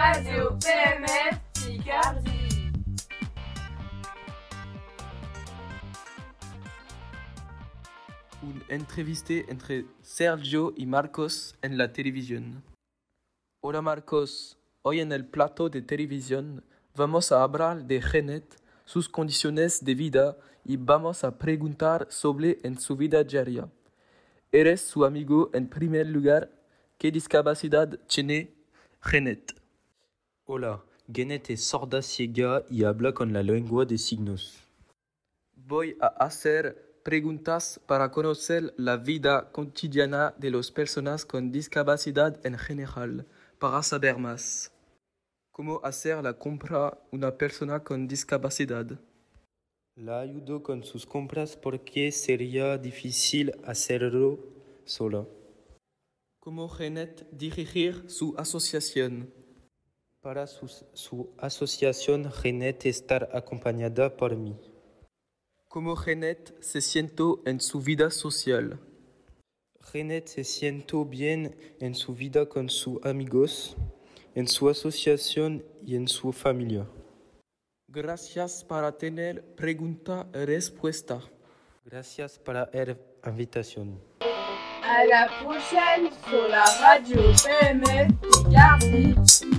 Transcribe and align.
Radio 0.00 0.56
PMF 0.58 1.36
Picardie. 1.52 2.72
Un 8.40 8.62
entreviste 8.70 9.44
entre 9.48 9.84
Sergio 10.00 10.72
y 10.74 10.86
Marcos 10.86 11.54
en 11.60 11.76
la 11.76 11.92
televisión. 11.92 12.64
Hola 13.60 13.82
Marcos, 13.82 14.56
hoy 14.80 15.00
en 15.00 15.12
el 15.12 15.26
plato 15.26 15.68
de 15.68 15.82
televisión 15.82 16.64
vamos 16.96 17.30
a 17.30 17.42
hablar 17.42 17.84
de 17.84 18.00
Genet, 18.00 18.56
sus 18.86 19.06
condiciones 19.06 19.84
de 19.84 19.94
vida 19.94 20.38
y 20.64 20.78
vamos 20.78 21.24
a 21.24 21.36
preguntar 21.36 22.06
sobre 22.08 22.56
en 22.62 22.80
su 22.80 22.96
vida 22.96 23.22
diaria. 23.22 23.68
Eres 24.50 24.80
su 24.80 25.04
amigo 25.04 25.50
en 25.52 25.68
primer 25.68 26.06
lugar. 26.06 26.50
¿Qué 26.96 27.10
discapacidad 27.10 27.98
tiene 28.08 28.54
Genet? 29.02 29.59
Hola, 30.52 30.82
Genet 31.06 31.48
es 31.50 31.62
sorda 31.62 32.02
ciega 32.02 32.64
y 32.68 32.82
habla 32.82 33.14
con 33.14 33.32
la 33.32 33.40
lengua 33.40 33.84
de 33.84 33.96
signos. 33.96 34.58
Voy 35.54 35.96
a 36.00 36.08
hacer 36.08 36.98
preguntas 37.04 37.80
para 37.86 38.10
conocer 38.10 38.74
la 38.76 38.96
vida 38.96 39.52
cotidiana 39.52 40.34
de 40.38 40.50
las 40.50 40.72
personas 40.72 41.24
con 41.24 41.52
discapacidad 41.52 42.44
en 42.44 42.58
general, 42.58 43.28
para 43.60 43.80
saber 43.84 44.18
más. 44.18 44.72
¿Cómo 45.52 45.80
hacer 45.84 46.20
la 46.20 46.32
compra 46.32 46.98
una 47.12 47.38
persona 47.38 47.84
con 47.84 48.08
discapacidad? 48.08 48.98
La 49.94 50.18
ayudo 50.18 50.64
con 50.64 50.82
sus 50.82 51.06
compras 51.06 51.56
porque 51.56 52.10
sería 52.10 52.76
difícil 52.76 53.52
hacerlo 53.64 54.40
sola. 54.84 55.24
¿Cómo 56.40 56.68
Genet 56.68 57.30
dirigir 57.30 58.10
su 58.10 58.34
asociación? 58.36 59.39
Para 60.22 60.46
su, 60.46 60.68
su 60.92 61.30
asociación, 61.38 62.30
Genet 62.30 62.84
estar 62.84 63.30
acompañada 63.32 64.16
por 64.18 64.36
mí. 64.36 64.54
¿Cómo 65.66 65.96
Genet 65.96 66.60
se 66.60 66.82
siente 66.82 67.22
en 67.46 67.58
su 67.58 67.80
vida 67.80 68.10
social? 68.10 68.78
Genet 69.80 70.26
se 70.26 70.44
siente 70.44 70.96
bien 71.06 71.56
en 71.80 71.94
su 71.94 72.14
vida 72.14 72.46
con 72.46 72.68
sus 72.68 73.02
amigos, 73.02 73.78
en 74.34 74.46
su 74.46 74.68
asociación 74.68 75.64
y 75.86 75.96
en 75.96 76.06
su 76.06 76.32
familia. 76.32 76.86
Gracias 77.88 78.62
para 78.62 78.98
tener 78.98 79.42
pregunta-respuesta. 79.54 81.22
Gracias 81.84 82.38
para 82.38 82.68
la 82.74 83.30
invitación. 83.30 83.98
À 84.82 85.04
la 85.06 85.28
prochaine 85.40 86.10
sur 86.28 86.50
la 86.50 86.64
radio 86.80 87.16
PMF 87.42 88.12
Picardie. 88.20 89.49